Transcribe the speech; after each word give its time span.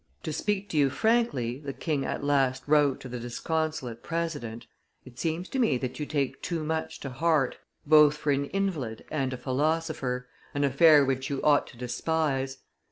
"To 0.23 0.33
speak 0.33 0.67
to 0.69 0.77
you 0.77 0.89
frankly," 0.89 1.59
the 1.59 1.73
king 1.73 2.05
at 2.05 2.23
last 2.23 2.63
wrote 2.65 2.99
to 3.01 3.07
the 3.07 3.19
disconsolate 3.19 4.01
president, 4.01 4.65
"it 5.05 5.19
seems 5.19 5.47
to 5.49 5.59
me 5.59 5.77
that 5.77 5.99
you 5.99 6.07
take 6.07 6.41
too 6.41 6.63
much 6.63 6.99
to 7.01 7.11
heart, 7.11 7.59
both 7.85 8.17
for 8.17 8.31
an 8.31 8.45
invalid 8.45 9.05
and 9.11 9.31
a 9.31 9.37
philosopher, 9.37 10.27
an 10.55 10.63
affair 10.63 11.05
which 11.05 11.29
you 11.29 11.39
ought 11.43 11.67
to 11.67 11.77
despise. 11.77 12.57